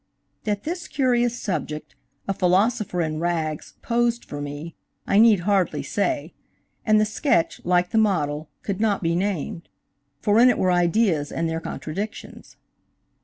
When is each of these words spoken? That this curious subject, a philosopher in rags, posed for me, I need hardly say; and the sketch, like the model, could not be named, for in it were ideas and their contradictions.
That 0.45 0.63
this 0.63 0.87
curious 0.87 1.39
subject, 1.39 1.93
a 2.27 2.33
philosopher 2.33 3.01
in 3.03 3.19
rags, 3.19 3.75
posed 3.83 4.25
for 4.25 4.41
me, 4.41 4.75
I 5.05 5.19
need 5.19 5.41
hardly 5.41 5.83
say; 5.83 6.33
and 6.83 6.99
the 6.99 7.05
sketch, 7.05 7.61
like 7.63 7.91
the 7.91 7.99
model, 7.99 8.49
could 8.63 8.81
not 8.81 9.03
be 9.03 9.15
named, 9.15 9.69
for 10.19 10.39
in 10.39 10.49
it 10.49 10.57
were 10.57 10.71
ideas 10.71 11.31
and 11.31 11.47
their 11.47 11.59
contradictions. 11.59 12.57